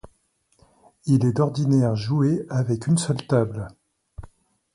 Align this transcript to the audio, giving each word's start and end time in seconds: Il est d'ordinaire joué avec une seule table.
Il 1.05 1.25
est 1.25 1.31
d'ordinaire 1.33 1.95
joué 1.95 2.47
avec 2.49 2.87
une 2.87 2.97
seule 2.97 3.23
table. 3.27 3.67